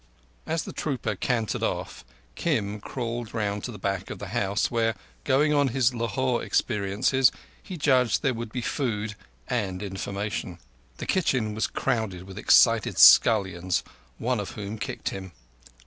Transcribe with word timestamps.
As 0.47 0.63
the 0.63 0.73
trooper 0.73 1.13
cantered 1.15 1.61
off, 1.61 2.03
Kim 2.33 2.79
crawled 2.81 3.35
round 3.35 3.63
to 3.65 3.71
the 3.71 3.77
back 3.77 4.09
of 4.09 4.17
the 4.17 4.29
house, 4.29 4.71
where, 4.71 4.95
going 5.25 5.53
on 5.53 5.67
his 5.67 5.93
Lahore 5.93 6.43
experiences, 6.43 7.31
he 7.61 7.77
judged 7.77 8.23
there 8.23 8.33
would 8.33 8.51
be 8.51 8.61
food—and 8.61 9.83
information. 9.83 10.57
The 10.97 11.05
kitchen 11.05 11.53
was 11.53 11.67
crowded 11.67 12.23
with 12.23 12.39
excited 12.39 12.97
scullions, 12.97 13.83
one 14.17 14.39
of 14.39 14.53
whom 14.57 14.79
kicked 14.79 15.09
him. 15.09 15.33